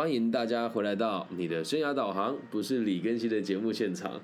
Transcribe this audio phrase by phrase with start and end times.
[0.00, 4.18] 欢迎大家回来到你的生涯导航，不是李根熙的节目现场。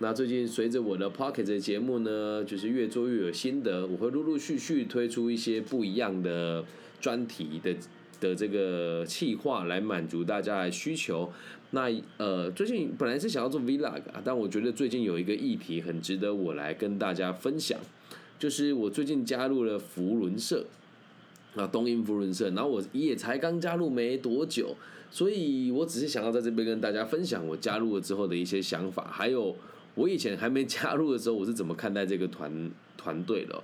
[0.00, 6.64] 那最近随着我的 Pocket 的节目呢，就是越做越有心得，我会陆陆续续推出一些不一样的
[7.00, 7.76] 专题的
[8.20, 11.30] 的这个企划来满足大家的需求。
[11.70, 17.78] 那呃，最近本来是想要做 Vlog 啊，但我觉得最近有一个议题很值得我来跟大家分享，
[18.36, 20.66] 就是我最近加入了福伦社。
[21.56, 24.76] 啊，东英福伦社，然后我也才刚加入没多久，
[25.10, 29.56] 所以我只是想要在这边跟大家分享我加入了之后的一些想法，还有
[29.94, 33.62] 我以前还没加入的时候我是怎么看待这个团团队的。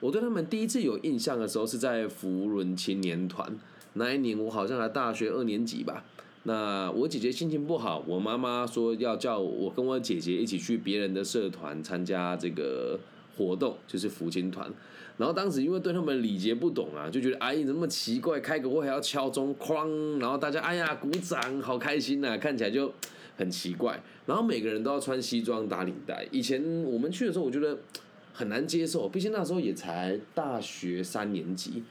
[0.00, 3.56] 我对他们第一次有印象的时候是在福伦青年团
[3.94, 6.04] 那一年，我好像还大学二年级吧。
[6.44, 12.98] 那我姐姐心情不好，我妈妈说要叫我跟我姐姐一起去别人的社团参加这个。
[13.38, 14.68] 活动就是福清团，
[15.16, 18.40] 然后当时因为对他们礼节不懂啊，就觉得哎，怎么那么奇怪？
[18.40, 22.92] 开个会还要敲钟，哐，然后大家哎呀鼓掌，好开心呐，看起来就
[23.36, 24.02] 很奇怪。
[24.26, 26.26] 然后每个人都要穿西装打领带。
[26.32, 27.78] 以前我们去的时候，我觉得
[28.32, 31.84] 很难接受，毕竟那时候也才大学三年级。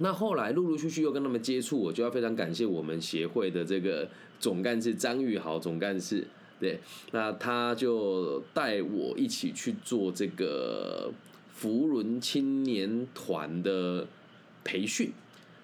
[0.00, 4.06] 那后来陆陆续续又跟他们接触，我就要非常感谢我们协会的这个
[4.38, 6.26] 总干事张玉豪总干事。
[6.60, 6.80] 对，
[7.12, 11.12] 那他就带我一起去做这个
[11.54, 14.06] 福伦青年团的
[14.64, 15.12] 培训。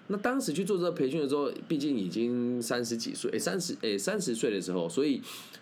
[0.07, 5.21] 那当时去做这个培训的时候，毕竟已经三十几岁，哎，三十哎三十岁的时候，所以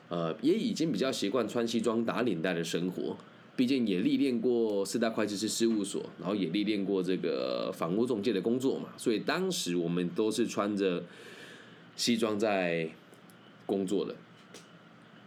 [0.10, 3.16] 呃也已经比较习惯穿西装打领带的生活。
[3.56, 11.04] 毕竟也历练过四大会计师事务所，然后也历练过这个房屋中介的工作嘛，所以当时我们都是穿着
[11.96, 12.90] 西装在
[13.68, 14.16] 工作的。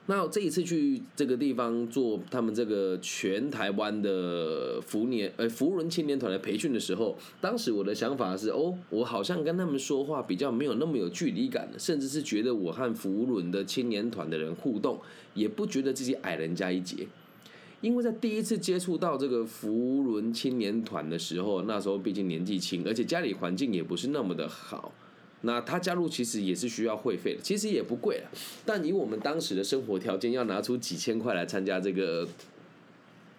[0.09, 15.01] 那这一次去这个地方做他们这个全台湾的福年呃福伦青年团的培训的时候，当时我的想法是哦，我好像跟他们说话比较没有那么有距离感甚至是觉得我和福伦的青年团的人互动，
[15.35, 17.09] 也不觉得自己矮人家一截，
[17.81, 24.93] 因为在第一次接触到这个福伦青年团的时候，那时候毕竟年纪轻，而且家里环境也不是那么的好。
[25.43, 28.31] 那他加入其实也是需要会费的，其实也不贵了。
[28.65, 32.27] 但以我们当时的生活条件，要拿出几千块来参加这个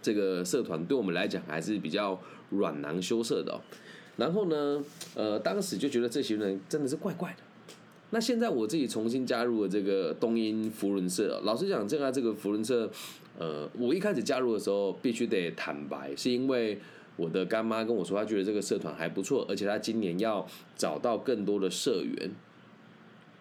[0.02, 2.22] 这个社团，对我们来讲还是比较
[2.52, 3.60] 软囊羞涩的哦。
[4.16, 4.84] 然后呢，
[5.16, 7.38] 呃，当时就觉得这些人真的是怪怪的。
[8.12, 12.90] 那现在我自己重新加入了这个东英福伦社，老实讲，这个这个福伦社，
[13.38, 16.80] 呃，我一开始加入的时候必须得坦白，是因为。
[17.18, 20.48] 我的干妈跟我说，她觉得这个社团还不错，而且她今年要
[20.78, 22.32] 找到更多的社员。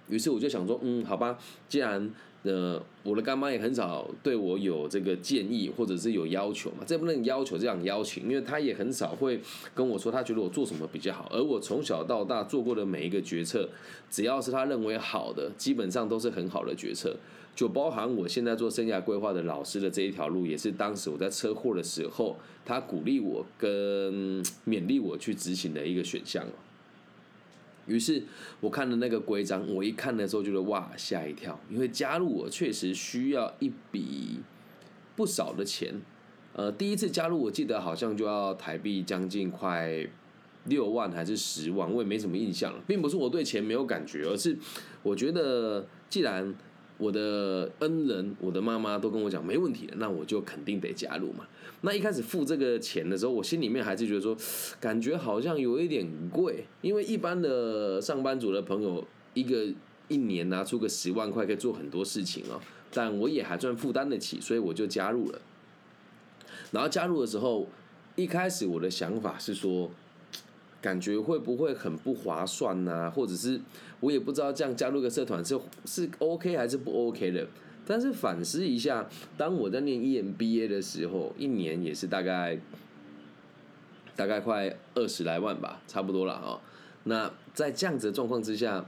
[0.09, 1.39] 于是我就想说，嗯，好吧，
[1.69, 2.11] 既然
[2.45, 9.41] 呃，我的干妈也很少对我有这个建议或者是有要求嘛，这不能要求这样邀请，因为她也很少会
[9.75, 13.69] 跟我说她觉得我做什么比较好，而我从小到大做过的每一个决策，
[14.09, 17.17] 只要是她认为好的，基本上都是很好的决策，
[17.57, 22.37] 就包含我现在做生涯规划的老师的这一条路，也是当时我在车祸的时候，
[22.67, 26.47] 他鼓励我跟勉励我去执行的一个选项
[27.87, 28.25] 于是
[28.61, 34.41] 我看了那个规章，我一看的时候觉得哇吓一跳，因为加入我确实需要一笔
[35.17, 36.03] 不少的钱。
[36.53, 40.07] 呃，第一次加入我记得好像就要台币将近快
[40.65, 44.59] 六万还是十万，我也没什么印象了，并不是我对钱没有感觉，而是
[45.03, 46.55] 我觉得既然。
[46.99, 51.47] 我的恩人，我的妈妈都跟我讲没问题，那我就肯定得加入嘛。
[51.83, 54.37] 那一开始付这个钱的时候，我心里面还是觉得说，
[54.81, 59.67] 感觉好像有一点贵，因为一般的上班族的朋友，一个
[60.09, 62.61] 一年拿出个十万块可以做很多事情哦。
[62.93, 65.41] 但我也还算负担得起，所以我就加入了。
[66.73, 67.69] 然后加入的时候，
[68.15, 69.91] 一开始我的想法是说。
[70.81, 73.11] 感觉会不会很不划算呢？
[73.11, 73.61] 或者是
[74.01, 77.47] 我也不知道这样加入个社团是是 OK 还是不 OK 的。
[77.89, 82.59] 但是反思一下，当我在念 EMBA 的时候，一年也是大概
[84.17, 86.61] 大概快二十来万吧，差不多了啊。
[87.05, 88.85] 那在这样子的状况之下，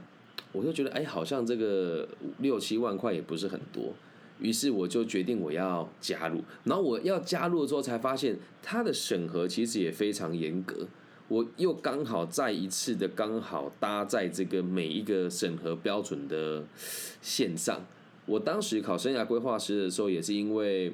[0.51, 2.07] 我就觉得哎，好像这个
[2.39, 3.93] 六七万块也不是很多。
[4.41, 6.43] 于是我就决定我要加入。
[6.65, 10.87] 然后我要加入的时候，才发现它的审核其实也非常严格。
[11.29, 16.63] 我又刚好再一次的刚好搭在这个每一个审核标准的
[17.21, 17.79] 线上。
[18.25, 20.91] 我当时考生涯规划师的时候，也是因为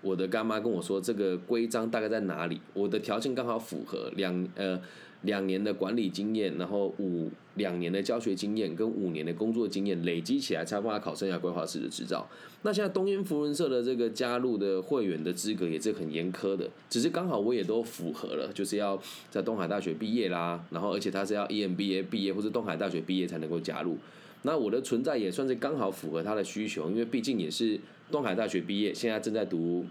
[0.00, 4.80] 我的干妈跟我说这个规章大概在哪里，我的条件刚好符合两呃
[5.22, 12.26] 两年的管理经验，然后五两年的教学经验跟五年的工作经验累积起来，才办法考生涯规划师的执照。
[12.62, 23.98] 那现在东英福伦社的这个加入的会员的资格也是很严苛的，只是刚好我也都符合了，就是要在东海大学毕业啦，然后而且他是要 EMBA 毕业或者东海大学毕业才能够加入。
[24.42, 27.78] 那我的存在也算是刚好符合他的需求，因为毕竟也是
[28.10, 29.86] 东海大学毕业，现在正在读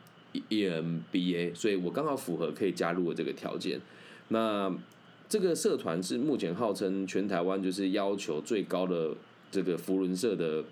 [0.50, 3.80] EMBA，所以我刚好符合可以加入的这个条件。
[4.30, 4.72] 那
[5.34, 9.16] 这个社团是目前号称全台湾就是要求最高的
[9.50, 10.64] 这个福伦社的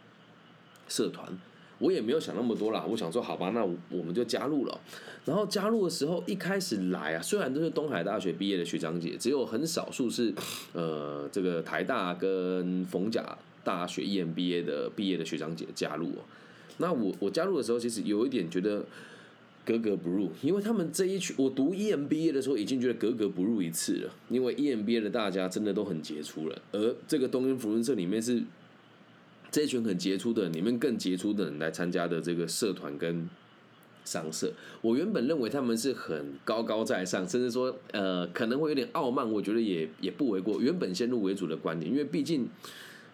[0.88, 1.28] 社团，
[1.80, 2.86] 我也没有想那么多啦。
[2.88, 4.80] 我想说，好吧，那我们就加入了。
[5.26, 10.32] 然后加入的时候，一开始来啊，虽然都是东海大学毕业的学长姐，只有很少数是
[10.74, 16.12] 呃这个台大跟逢甲大学 EMBA 的毕业的学长姐加入。
[16.78, 18.86] 那我我加入的时候，其实有一点觉得。
[19.72, 24.14] 格格不入，因为他们这一群，我读 EMBA 的时候已经觉得格格不入一次了。
[24.30, 28.44] 因为 EMBA 的大家真的都很杰出了，而这个东英福伦社里面是
[29.50, 33.30] 这一群很杰出的，里面更杰出的人来参加的这个社团跟
[34.04, 34.52] 商社。
[34.82, 40.60] 我原本认为他们是很高高在上，甚至说呃可能会有点傲慢，我觉得也也不为过。
[40.60, 42.50] 原本先入为主的观点，因为毕竟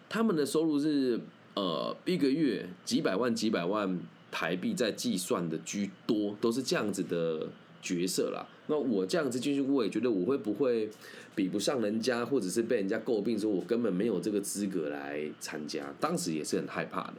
[0.09, 1.19] 他们的收入是
[1.53, 3.99] 呃一个月几百万几百万。
[4.31, 7.47] 台币在计算的居多，都是这样子的
[7.81, 8.45] 角色啦。
[8.67, 10.89] 那我这样子进去，我也觉得我会不会
[11.33, 15.93] 比不上人家，或者是被人家诟病说我根本没有这个资格来参加。
[15.99, 17.15] 当时也是很害怕的。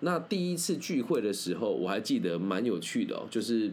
[0.00, 3.70] 那第一次聚会的时候，我还记得蛮有趣的哦，就是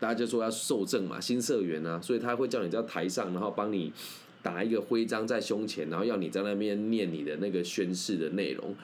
[0.00, 3.92] 大家就说要受证嘛，新社员啊，所以他会叫你在台上，然后帮你
[4.42, 8.74] 打一个徽章在胸前，然后要你在那边念你的那个宣誓的内容。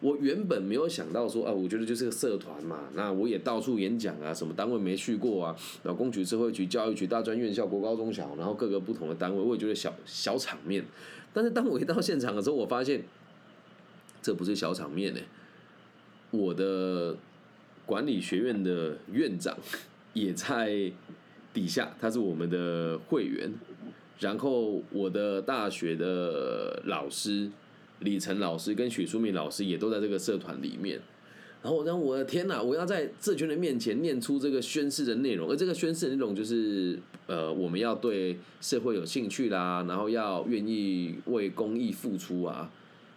[0.00, 10.84] 我原本没有想到说啊，我觉得就是个社团嘛，那我也到处演讲啊，什么单位没去过啊，然后公局、社会局、教育局、大专院校、国高中小，然后各个不同的单位，我也觉得小小场面。
[11.32, 13.04] 但是当我一到现场的时候，我发现
[14.20, 15.20] 这不是小场面呢。
[16.30, 17.16] 我的
[17.86, 19.56] 管理学院的院长
[20.12, 20.92] 也在
[21.54, 23.50] 底下，他是我们的会员，
[24.20, 27.50] 然后我的大学的老师。
[28.00, 31.00] 李晨老师跟许淑敏老师也都在这个社团里面，
[31.62, 42.70] 然后我讲我的天哪，我要在这群人面前念出这个宣誓的内容，而这个宣誓的内容就是，呃，我们要对社会有兴趣啦，然后要愿意为公益付出啊。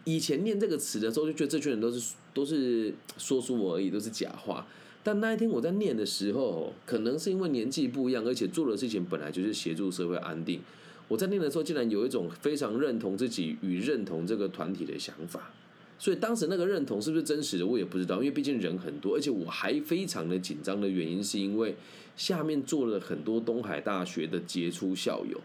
[0.06, 4.66] 以前念这个词的时候，就觉得这群人都是都是说说我而已，都是假话。
[5.04, 10.62] 但那一天我在念的时候，可能是因为年纪不一样，而且做的事情本来就是协助社会安定。
[11.10, 15.52] 我在念的时候，竟然有一种非常认同自己与认同这个团体的想法，
[15.98, 21.76] 所以当时那个认同是不是真实的，我也不知道，因为毕竟人很多，而且我还非常的紧张的原因，是因为
[22.16, 25.42] 下面坐了很多东海大学的杰出校友，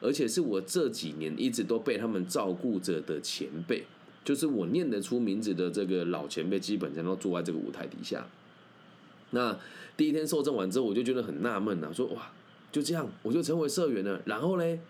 [0.00, 3.84] 而且是我这几年一直都被他们照顾着的前辈，
[4.24, 8.26] 就是我念得出名字的这个老前辈，基本上都坐在这个舞台底下。
[9.30, 9.56] 那
[9.96, 12.32] 第一天受证完之后，我就觉得很纳闷啊，说哇，
[12.72, 14.80] 就这样我就成为社员了，然后嘞？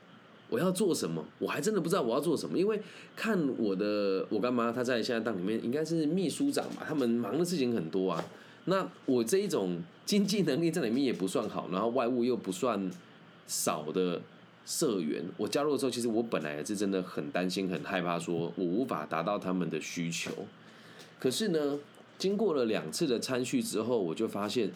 [0.51, 1.25] 我要做什么？
[1.39, 2.81] 我还真的不知道我要做什么，因为
[3.17, 8.25] 看我的我干妈，她在现在当里面应该是秘书长吧，他们忙的事情很多啊。
[8.67, 12.91] 那我这一种经济能力在里面也不算好，然后外务又不算
[13.47, 14.21] 少的
[14.65, 20.31] 社员，我加入的时候，其实我本来是真的很担心、很害怕，说我无法达到他们的需求。
[21.19, 21.79] 可是呢，
[22.17, 24.71] 经过了两次的参叙之后，我就发现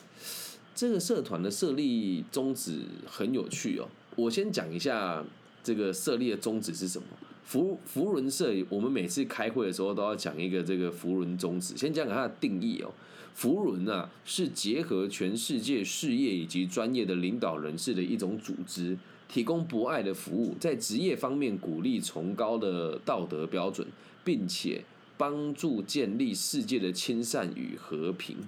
[0.75, 3.89] 这个社团的设立宗旨很有趣哦。
[4.17, 5.25] 我先讲一下。
[5.69, 7.07] 这个设立的宗旨是什么？
[7.45, 11.77] 福福伦社，我们每次开会的时候都要讲一个这个福伦宗旨。
[11.77, 12.91] 先讲讲它的定义哦。
[13.35, 18.97] 福伦啊，是结合全世界事业以及专业的领导人士的一种组织，
[19.29, 23.87] 提供博爱的服务，在职业方面鼓励崇高的道德标准，
[24.25, 24.83] 并且
[25.19, 28.39] 帮助建立世界的亲善与和平。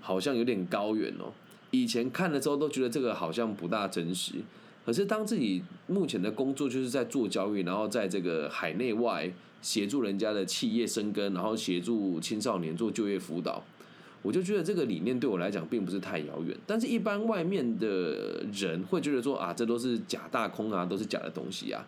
[0.00, 1.32] 好像有点高远哦。
[1.70, 4.32] 以前看的时候都觉得这个好像不大真实。
[4.84, 13.64] 可是，当自己目前的工作就是在做教育，然后在这个海内外协助人家的企业生根，然后协助青少年做就业辅导，
[14.20, 16.54] 我就觉得这个理念对我来讲并不是太遥远。
[16.66, 21.86] 但是，一般外面的人会觉得说啊，这都是假大空啊，都是假的东西啊。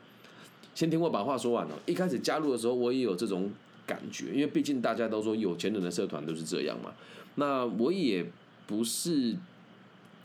[0.75, 1.79] 先听我把话说完了。
[1.85, 3.51] 一开始加入的时候，我也有这种
[3.87, 6.95] 感觉，因为毕竟大家都说有钱人的社团都是这样嘛。
[7.35, 8.25] 那我也
[8.67, 9.37] 不是。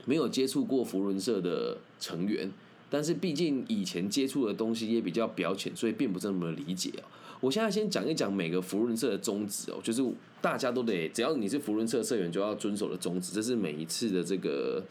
[0.05, 2.51] 没有接触过福伦社的成员，
[2.89, 7.03] 但是毕竟以前接触的东西也比较表浅，所以并不是那么理解哦。
[7.39, 10.03] 我现在先讲一讲每个福伦社的宗旨哦，就是
[10.41, 13.33] 大家都得，只要你是福伦社社员，就要遵守的宗旨。
[13.33, 14.83] 这是每一次的这个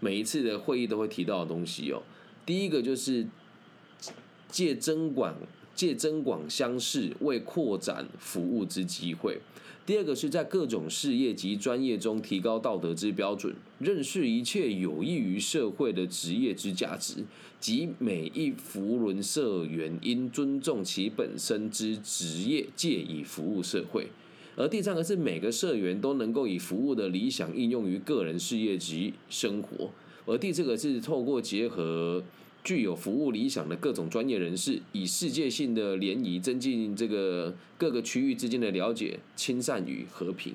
[0.00, 2.02] 每一次的会议都会提到的东西哦。
[2.46, 3.26] 第一个就是
[4.48, 5.36] 借增广
[5.74, 9.40] 借增广乡识，为扩展服务之机会。
[9.86, 17.16] 第二个是在各种事业及专业中提高道德之标准，认识一切有益于社会的职业之价值，
[17.60, 24.06] 及每一福伦社员应尊重其本身之职业，借以服务社会。
[24.56, 29.90] 而第三个是每个社员都能够以服务的理想应用于个人事业及生活。
[30.24, 32.24] 而第四个是透过结合。
[32.64, 40.54] 具有服务理想的各种专业人士，以世界性的联谊增进这个各个区域之间的了解、亲善与和平。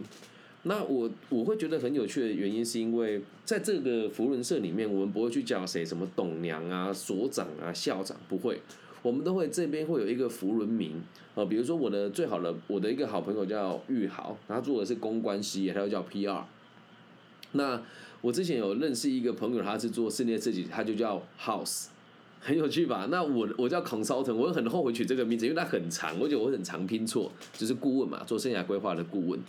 [0.63, 8.59] 那我我会觉得很有趣的原因，是因为在这个福伦社里面，我们不会去叫谁什么董娘啊、所长啊、校长，不会，
[9.03, 11.01] 我们都会这边会有一个福伦名
[11.35, 16.41] 啊，比如说我的最好的我的一个好朋友叫玉豪，他做的是公关事业，他又叫 PR。
[17.51, 17.81] 那
[18.21, 21.85] 我之前有认识一个朋友，他是做室内设计，他就叫 House。
[22.41, 23.07] 很有趣吧？
[23.11, 29.39] 那我我叫孔少成我很后悔取这个名字，因为它很长，我觉得我很常拼错，就是顾问嘛，做生涯规划的顾问。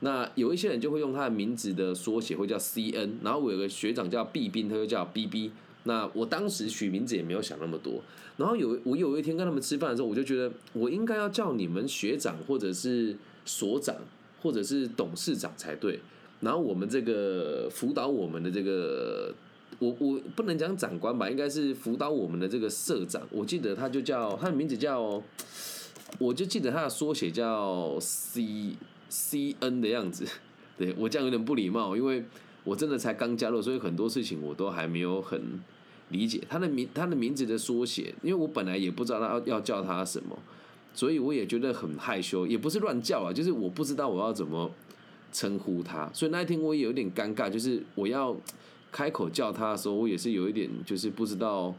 [0.00, 3.14] 那有一些人就会用他的名字的缩写，会叫 CN。
[3.22, 5.50] 然后我有个学长叫毕斌，他就叫 BB。
[5.84, 8.00] 那我当时取名字也没有想那么多。
[8.36, 13.96] 然后有我有一天跟他们吃饭的时候，我就觉得我应该要叫你们学长，或者是所长，
[14.40, 15.98] 或者是董事长才对。
[16.40, 19.34] 然后我们这个辅导我们的这个。
[19.78, 23.20] 我我不能讲长官吧，应该是辅导我们的这个社长。
[23.30, 25.22] 我记得他就叫他的名字叫，
[26.18, 28.74] 我就记得他的缩写叫 C
[29.10, 30.26] C N 的样子。
[30.78, 32.24] 对我这样有点不礼貌，因为
[32.64, 35.60] 我真的才刚加入，所以很多事情我都还没有很
[36.08, 38.14] 理解他的名他的名字的缩写。
[38.22, 40.38] 因为我本来也不知道他要要叫他什么，
[40.94, 44.70] 所以我也觉得很害羞，也不是乱叫啊，就是我不知道我要怎么
[45.32, 46.10] 称呼他。
[46.14, 48.34] 所以那一天我也有点尴尬，就是我要。
[48.90, 51.74] 开口叫他的时候，我也是有一点，就是不知道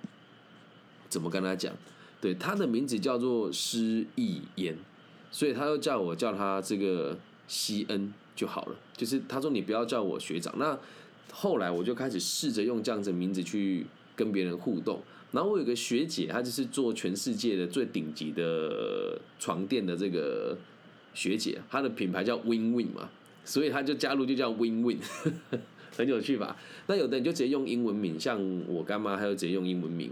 [1.09, 1.73] 怎么跟他讲。
[2.19, 4.75] 对，他的名字叫做施逸言，
[5.31, 8.75] 所以他就叫我叫他这个西恩就好了。
[8.95, 10.53] 就是他说你不要叫我学长。
[10.57, 10.77] 那
[11.31, 13.85] 后来我就开始试着用这样子名字去
[14.15, 15.01] 跟别人互动。
[15.31, 20.57] 然后我有个学姐，她就是做全世界的最顶级的床垫的这个
[21.13, 23.09] 学姐，她的品牌叫 Win Win 嘛，
[23.43, 24.99] 所以她就加入就叫 Win Win。
[25.95, 26.57] 很有趣吧？
[26.87, 30.11] 那有的人就直接用英文名，像我干妈，还有直接用英文名。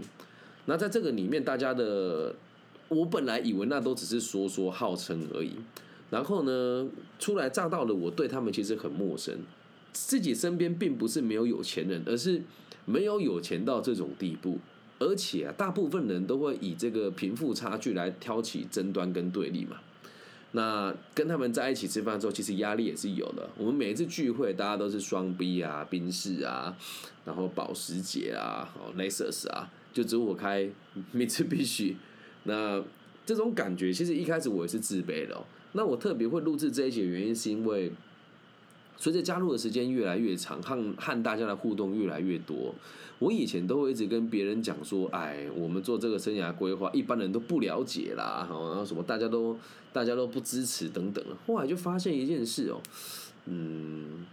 [0.66, 2.34] 那在这个里面，大家的
[2.88, 5.52] 我本来以为那都只是说说号称而已。
[6.10, 9.38] 然后呢，初来乍到的我对他们其实很陌生，
[9.92, 12.42] 自己身边并不是没有有钱人，而是
[12.84, 14.58] 没有有钱到这种地步。
[14.98, 19.76] 而且啊，大部分人都会以这个贫富差距来挑起争端跟对立嘛。
[20.52, 23.48] 那跟他们在一起吃饭之后，其实压力也是有的。
[23.58, 26.76] 我们每一次聚会，大家都是双 B 啊、宾士啊，
[27.24, 30.68] 然后保时捷啊、哦 Lexus 啊，就只有我开
[31.12, 31.96] 每次必须。
[32.44, 32.82] 那
[33.24, 35.34] 这种感觉，其实一开始我也是自卑的。
[35.34, 37.92] 哦那我特别会录制这一集的原因，是因为。
[38.98, 42.74] 随着加入的时间越来越长，和和大家的互动越来越多，
[43.18, 49.56] 我以前都会一直跟别人讲说，哎，我们做这个生涯规划，一般人都不了解啦，然后什么大家都
[49.92, 51.22] 大家都不支持等等。
[51.46, 52.80] 后来就发现一件事哦，
[53.44, 54.24] 嗯，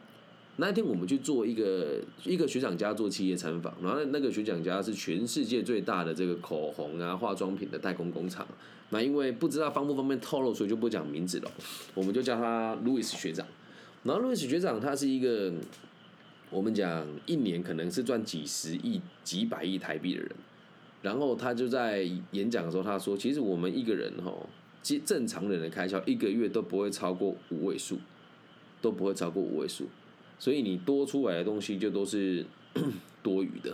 [0.56, 8.48] 那一天我们去做一个一个学长家做企业参访，然后那个学长家是全世界最大的这个口红啊化妆品的代工工厂，
[8.92, 11.52] 那因为不知道方不方便透露，所以就不讲名字了，
[11.94, 13.46] 我们就叫他路易斯学长。
[14.04, 15.54] 然后路易斯学长他是一个，
[16.50, 20.32] 我们讲一年可能是赚几十亿、几百亿台币的人，
[21.02, 24.32] 然后他就在演讲的时候他说，其实我们一个人哈，
[24.82, 27.98] 正正常人的开销一个月都不会超过五位数，
[28.82, 29.88] 都不会超过五位数，
[30.38, 32.46] 所以你多出来的东西就都是
[33.22, 33.74] 多余的。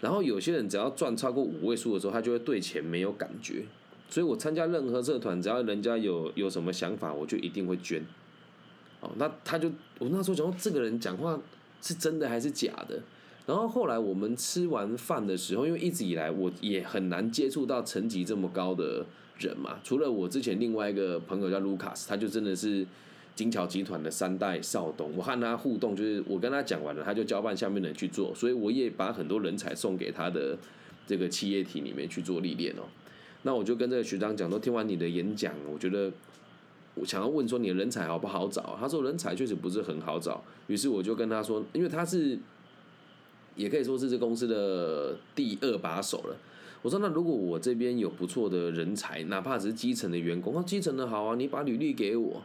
[0.00, 3.64] 然后有些人只要赚超过五位数的时候，他就会对钱没有感觉。
[4.08, 8.02] 所以我参加任何社团，只要人家有有什么想法，我就一定会捐。
[9.00, 11.38] 哦，那他就我那时候讲，这个人讲话
[11.80, 13.00] 是真的还是假的？
[13.46, 19.06] 然后后来我们吃完饭的时候，因为一直以来我也很难接触到层级这么高的
[19.38, 22.84] 人嘛，除了我之前另外一个朋友叫卢卡斯，他就真的是
[23.34, 30.58] 金桥集团的三代少东，我和他互动就是我跟他讲完了，他就交办下面的人去做，所以我也把很多人才送给他的
[31.06, 32.82] 这个企业体里面去做历练哦。
[33.44, 36.12] 那我就跟这个学长讲说，听完你的演讲，我觉得。
[37.00, 38.76] 我想要问说你的人才好不好找？
[38.80, 40.42] 他说人才确实不是很好找。
[40.66, 42.38] 于是我就跟他说，因为他是，
[43.56, 46.36] 也可以说是这公司的第二把手了。
[46.82, 52.42] 我说那如果我这边有不错的人才，哪怕只是基层的员工，那基层的好啊，你把履历给我。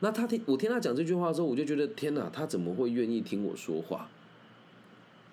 [0.00, 4.08] 那他听我听他讲这句话的时候，我就觉得天哪，他怎么会愿意听我说话？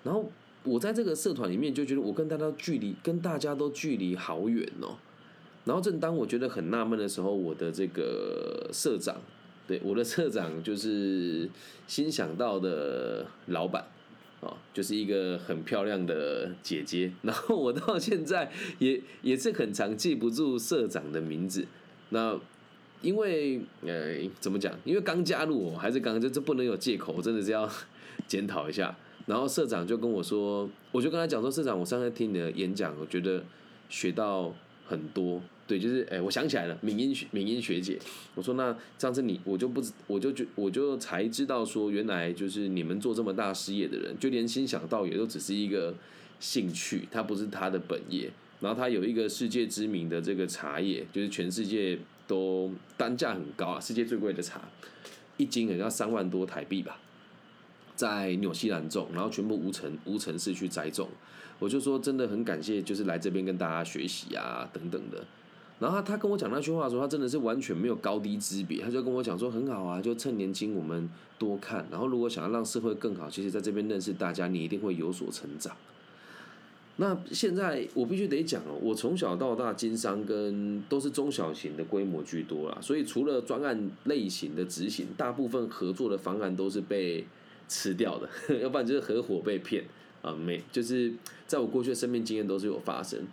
[0.02, 0.30] 然后
[0.64, 4.96] 我在这个社团里面就觉得我跟大家距离跟大家都距离好远哦。
[5.64, 9.16] 然后正当我觉得很纳闷的时候，我的这个社长，
[9.66, 11.48] 对我的社长就是
[11.86, 13.84] 新想到的老板。
[14.40, 18.50] 哦，就是一个很漂亮的姐姐，然后我到现在
[18.80, 21.64] 也也是很常记不住社长的名字。
[22.08, 22.36] 那
[23.02, 24.74] 因为呃怎么讲？
[24.84, 27.70] 因为刚加入，我还是刚这这不能有借口，我真的是要
[28.26, 28.92] 检讨一下。
[29.26, 33.44] 然后社长就跟我说，我就跟他讲说，社长，我上次听你的演讲，我觉得
[33.88, 34.52] 学到
[34.88, 35.40] 很多。
[35.66, 37.98] 对，就是哎，我想起来了，敏英学敏英学姐，
[38.34, 45.94] 我说那上次你我就不知，我就觉我就才知道说，原来就是你们做这么大事业的人，就连心想到也都只是一个
[46.40, 48.30] 兴趣，它不是他的本业。
[48.60, 54.60] 然后他有一个世界知名的这个茶叶，就是全世界都单价很高啊，世界最贵的茶，
[55.36, 57.00] 一斤可能要三万多台币吧，
[57.96, 61.08] 在纽西兰种，然后全部无尘无尘室去栽种。
[61.58, 65.24] 我就说真的很感谢，就是来这边跟大家学习啊等等的。
[65.82, 68.80] 然后他跟我讲那句话的时候，他真的是完全没有高低之别。
[68.80, 71.10] 他就跟我讲说很好啊，就趁年轻我们
[71.40, 71.84] 多看。
[71.90, 75.76] 然后如果想要让社会更好，其实在这边认识大家，你一定会有所成长。
[76.98, 87.26] 那现在我必须得讲哦，我从小到大经商跟都是中小型的规模居多啦，所以除了专案类型的执行，大部分合作的方案都是被
[87.66, 88.28] 吃掉的，
[88.62, 89.84] 要不然就是合伙被骗
[90.22, 90.32] 啊。
[90.32, 91.12] 没，就是
[91.48, 93.26] 在我过去的生命经验都是有发生。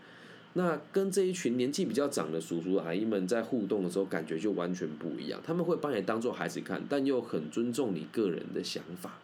[0.59, 5.39] 那跟这一群年纪比较长的叔叔阿姨们在互动的时候，感觉就完全不一样。
[5.41, 9.19] 他们会把你当做孩子看，但又很尊重你个人的想法，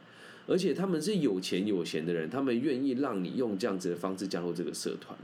[0.48, 5.18] 而且他们是有钱有闲的人，他们愿意让你用这样子的方式加入这个社团。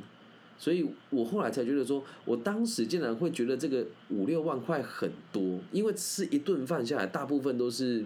[0.60, 8.04] 所以我后来才觉得说，我当时竟然会觉得这个五六万块很多，因为吃一顿饭下来，大部分都是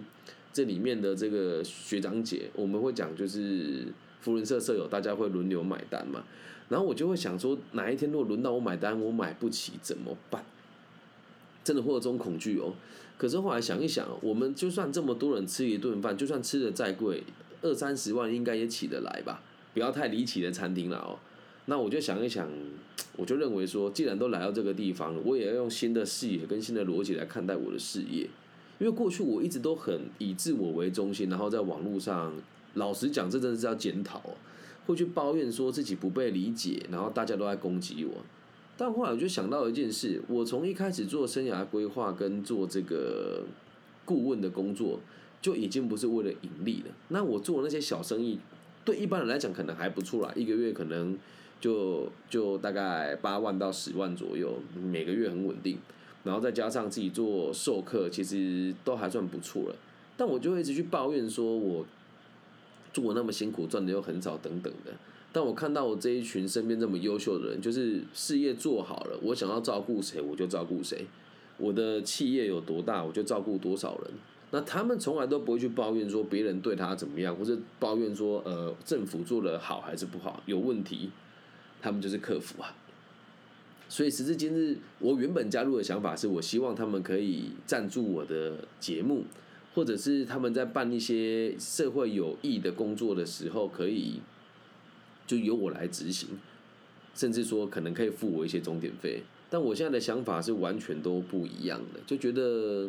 [0.52, 3.88] 这里面的这个学长姐，我们会讲就是
[4.20, 6.22] 福伦社舍友，大家会轮流买单嘛。
[6.68, 10.44] 然后我就会想说，哪一天如果轮到我买单，我买不起怎么办？
[11.62, 12.74] 真的会有这种恐惧哦。
[13.18, 17.22] 可是后来想一想，我们就算这么多人吃一顿饭，就算吃的再贵，
[17.62, 19.40] 二三十万应该也起得来吧？
[19.74, 21.18] 不要太离奇的餐厅了哦。
[21.66, 22.48] 那我就想一想，
[23.16, 28.28] 我就认为说，既然都来到这个地方了，我也要用新的视野跟新的逻辑来看待我的事业。
[28.78, 32.32] 因为过去我一直都很以自我为中心，然后在网络上，
[32.74, 34.22] 老实讲，这真的是要检讨。
[34.86, 38.22] 会去抱怨说自己不被理解，然后大家都在攻击我。
[38.76, 43.42] 但后来我就想到一件事：我从一开始做生涯规划跟做这个
[44.04, 45.00] 顾问的工作，
[45.42, 46.94] 就已经不是为了盈利了。
[47.08, 48.38] 那我做那些小生意，
[48.84, 51.18] 对一般人来讲可能还不错啦，一个月可能
[51.60, 55.78] 就就大概八万到十万左右，每个月很稳定。
[56.22, 59.76] 然后再加上自己做授课，其实都还算不错了。
[60.16, 61.84] 但我就会一直去抱怨说，我。
[63.02, 64.92] 做那么辛苦，赚的又很少，等等的。
[65.30, 71.06] 但我看到我这一群身边这么优秀的人，就是事业做好了，我想要照顾谁，我就照顾谁。
[71.58, 74.10] 我的企业有多大，我就照顾多少人。
[74.50, 81.10] 那他们从来都不会去抱怨说别人对他怎么样，或者抱怨说呃政府做的好还是不好，有问题，
[81.82, 82.74] 他们就是克服啊。
[83.88, 89.24] 所以时至今日，我原本加入的想法是我希望他们可以赞助我的节目。
[89.76, 94.20] 或者是他们在办一些社会有益的工作的时候，可以
[95.26, 96.30] 就由我来执行，
[97.14, 99.22] 甚至说可能可以付我一些钟点费。
[99.50, 102.88] 但我现在的想法是完全都不一样的，就觉得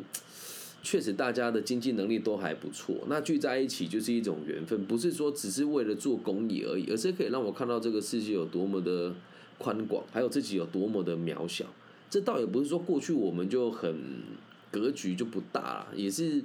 [0.81, 9.13] 确实大家的经济能力都还不错，那聚在一起就是一种缘分，不是说只是为了做公益而已，而是可以让我看到这个世界有多么的
[9.57, 11.65] 宽广，还有自己有多么的渺小。
[12.09, 13.93] 这倒也不是说过去我们就很
[14.71, 16.41] 格局就不大了，也是。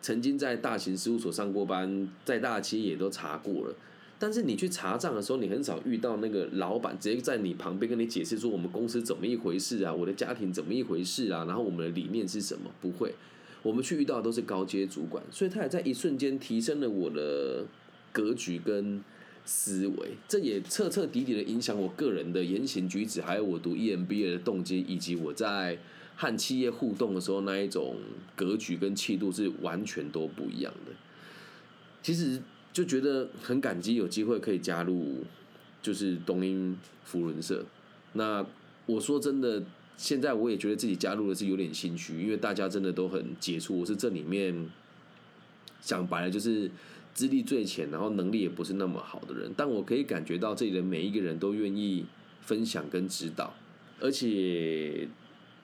[0.00, 3.74] 曾经在大型事务所上过班，在大企业也都查过了，
[4.18, 12.70] 但是你去查账的时候，你很少遇到那个老板直接在你旁边跟你解释说我们公司怎么一回事啊，我的家庭怎么一回事啊，然后我们的理念是什么？
[12.80, 13.14] 不会，
[13.62, 17.64] 我们去遇到的都是高阶主管，所以他也在一瞬间提升了我的
[18.12, 19.02] 格局跟
[19.44, 25.76] 思维，这也彻彻底底的影响我个人的言行举止，还有我读 EMBA 的动机，以及我在。
[26.16, 27.96] 和企业互动的时候，那一种
[28.34, 30.92] 格局跟气度是完全都不一样的。
[32.02, 32.40] 其实
[32.72, 35.24] 就觉得很感激有机会可以加入，
[35.82, 36.74] 就是东英
[37.04, 37.66] 福伦社。
[38.14, 38.46] 那
[38.86, 39.62] 我说真的，
[39.98, 43.78] 现在我也觉得自己加入的是有点心虚，因为大家真的都很杰出。
[43.78, 44.70] 我是这里面
[45.82, 46.70] 讲白了就是
[47.12, 49.52] 资历最浅，然后能力也不是那么好的人。
[49.54, 52.06] 但我可以感觉到这里的每一个人都愿意
[52.40, 53.52] 分享跟指导，
[54.00, 55.06] 而且。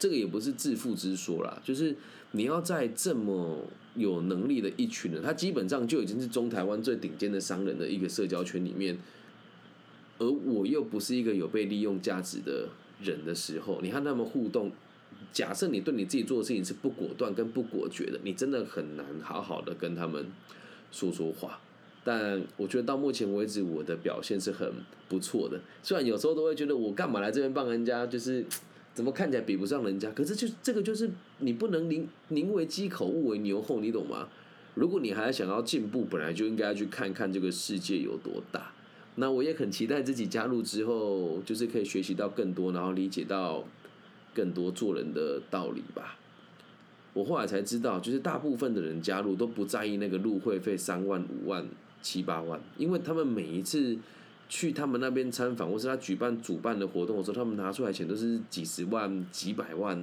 [0.03, 1.95] 这个也不是自负之说啦，就是
[2.33, 3.61] 你要在这么
[3.95, 8.99] 有能力的一群人，他基本上就已经是中台湾最顶尖的商人的一个社交圈里面，
[10.19, 12.69] 而我又不是一个有被利用价值的
[13.01, 14.73] 人的时候，你和他们互动，
[15.33, 20.27] 假设你对你自己做的事情是不果断跟不果决的，你真的很难好好的跟他们
[20.91, 21.61] 说说话。
[22.03, 24.73] 但我觉得到目前为止，我的表现是很
[25.09, 25.61] 不错的。
[25.81, 28.45] 虽然有时候都会觉得我干嘛来这边帮人家，就是
[28.95, 34.29] 怎么看起来比不上人家，可是就这个就是你不能宁宁为鸡口，勿为牛后，你懂吗？
[34.75, 38.73] 如果你还想要进步，本来就应该去看看这个世界有多大。
[39.17, 43.65] 那我也很期待自己加入之后，就是可以学习到更多，然后理解到
[44.35, 46.19] 更多做人的道理吧。
[47.13, 51.67] 我后来才知道，就是大部分的人加入都不在意那个入会费三万、五万。
[52.05, 53.97] 七八万，因为他们每一次
[54.55, 59.99] 去他们那边参访，或是他举办主办的活动的时候，他们拿出来钱都是几十万、几百万，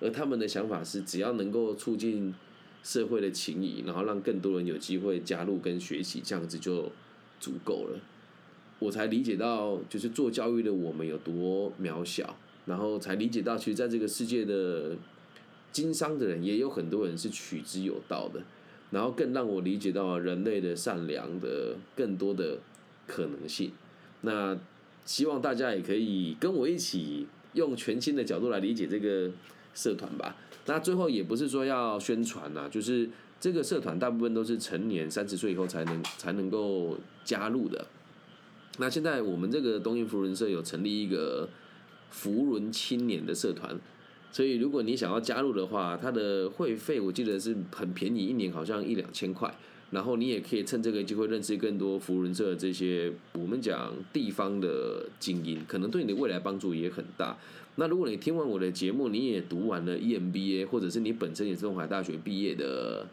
[0.00, 2.34] 而他们的想法是，只要能够促进
[2.82, 6.90] 社会的情谊，然后让更多人有机会加入跟学习，这样子就
[7.38, 8.00] 足够了。
[8.80, 14.96] 我才理解到，就是做教育的我们有多渺小，然后才理解到，其实在这个世界的
[15.70, 18.42] 经商的人，也有很多人是取之有道的。
[18.90, 22.58] 然后更让我理解到人类的善良的更多的
[23.06, 23.70] 可能性。
[24.24, 24.58] 那
[25.04, 29.30] 希望大家也可以跟我一起用全新的角度来理解这个
[29.74, 30.36] 社团吧。
[30.66, 33.08] 那最后也不是说要宣传呐，就是
[33.38, 37.86] 这个社团大部分都是成年三十岁以后才能才能够加入的。
[38.78, 41.48] 那现在我们这个东印福人社有成立一个
[42.10, 43.78] 福人青年的社团。
[44.32, 49.54] 所以，如果你想要加入的话，它的会费我记得是很便宜，一年好像一两千块。
[49.94, 57.38] 然后你也可以趁这个机会认识更多福人社这些我们讲地方的精英，可能对你的未来帮助也很大。
[57.76, 63.06] 那如果你听完我的节目，你也读完了 EMBA，或者是你本身也是东海大学毕业的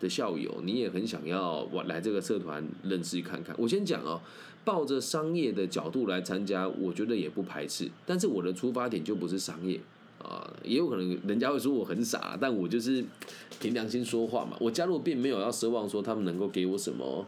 [0.00, 3.54] 的校友，你也很想要来这个社团认识看看。
[3.56, 4.20] 我先讲哦，
[4.64, 7.88] 抱着商业的角度来参加，我觉得也不排斥。
[8.04, 9.78] 但是我的出发点就不是商业。
[10.24, 13.04] 啊，也有可能人家会说我很傻，但我就是
[13.60, 14.56] 凭良心说话嘛。
[14.58, 17.26] 我加入并没有要奢望说他们能够给我什么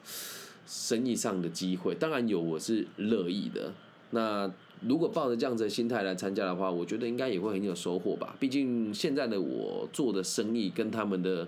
[0.67, 3.73] 生意上的机会，当然有，我是乐意的。
[4.11, 8.35] 那如果抱着这样子的心态来参加的话，我觉得应该也会很有收获吧。
[8.41, 11.47] 毕竟现在的我做的生意跟他们的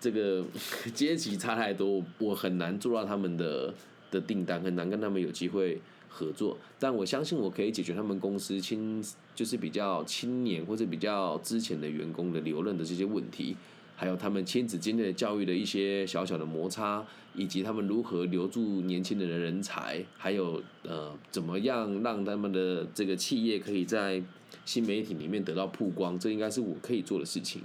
[0.00, 0.44] 这个
[0.94, 3.72] 阶级差太多，我很难做到他们的
[4.10, 5.80] 的订单，很难跟他们有机会。
[6.14, 13.56] 合作，但我相信我可以解决他们公司青就是比较青年或者比较之前的员工的留任的这些问题，
[13.96, 24.22] 还有他们亲子间的教育的一些小小的摩擦，以及他们如何留住年轻人的人才，还有呃怎么样让他们的这个企业可以在
[24.64, 27.62] 新媒体里面得到曝光，这应该是我可以做的事情。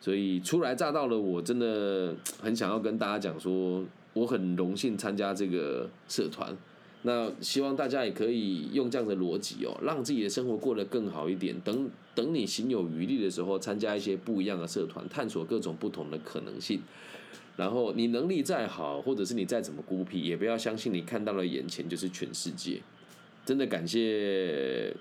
[0.00, 6.56] 所以初来乍到的我真的很想要跟大家讲说，我很荣幸参加这个社团。
[7.04, 11.58] 那希望大家也可以用这样的逻辑哦，让自己的生活过得更好一点。
[11.60, 16.80] 等等你行有余力的时候，参加一些不一样的社团，探索各种不同的可能性。
[17.56, 22.80] 然后你能力再好，或者是你再怎么孤僻，也不要相信你看到了眼前就是全世界。
[23.44, 24.94] 真的感谢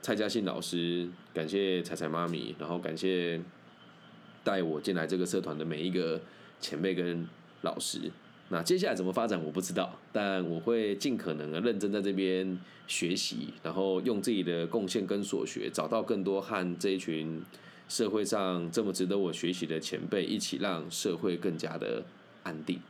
[0.00, 3.40] 蔡嘉信老师，感谢彩彩妈咪，然后感谢
[4.44, 6.20] 带我进来这个社团的每一个
[6.60, 7.26] 前辈跟
[7.62, 8.10] 老师。
[8.50, 17.42] 那接下来怎么发展我不知道，但我会尽可能的认真在这边学习，然后用自己的贡献跟所学，找到更多和这一群
[17.88, 22.02] 社会上这么值得我学习的前辈，一起让社会更加的
[22.42, 22.80] 安定。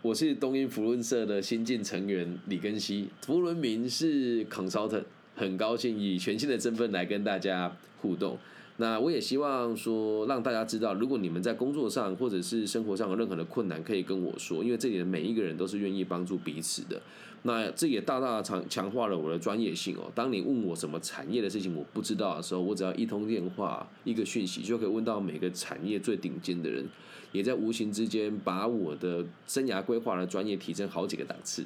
[0.00, 5.02] 我是东英福伦社的新晋成员李根熙，福伦明是 consultant，
[5.34, 8.38] 很高兴以全新的身份来跟大家互动。
[8.80, 17.02] 那我也希望说，让大家知道，如果你们在工作上或者是生活上有任何的困难，可以跟我说，因为这里的每一个人都是愿意帮助彼此的。
[17.42, 20.10] 那这也大大强强化了我的专业性哦。
[20.14, 26.86] 当你问我什么产业的事情我不知道的时候，我只要一通电话、一个讯息，就可以问到每个产业最顶尖的人，
[27.32, 31.64] 也在无形之间把我的生涯规划的专业提升好几个档次。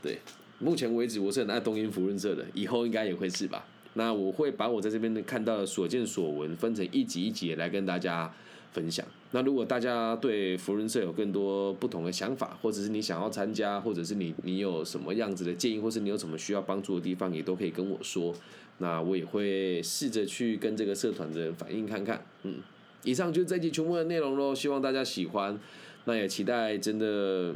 [0.00, 0.20] 对，
[0.60, 3.66] 目前为止我是很爱东英福润社的，以后应该也会是吧。
[3.94, 8.32] 那我会把我在这边的看到的所见所闻分成一集一集来跟大家
[8.72, 9.04] 分享。
[9.30, 18.34] 那如果大家对福人社有更多不同的想法，或者是你想要参加，或者是你你有什么样子的建议，或是你有什么需要帮助的地方，也都可以跟我说。
[18.78, 22.24] 那我也会试着去跟这个社团的人反映看看。
[22.42, 22.56] 嗯，
[23.02, 25.58] 以上就是这集全部的内容喽，希望大家喜欢。
[26.04, 27.54] 那也期待真的。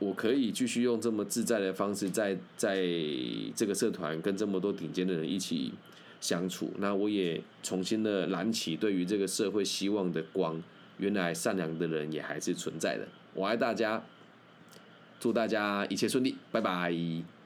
[0.00, 2.82] 我可以继续用这么自在的方式，在在
[3.54, 5.72] 这个社团跟这么多顶尖的人一起
[6.20, 10.60] 相处，那我也重新的燃起对于这个社会希望的光。
[10.98, 13.08] 原来善良的人也还是存在的。
[13.32, 14.04] 我爱大家，
[15.18, 17.39] 祝大家一切顺利，拜拜。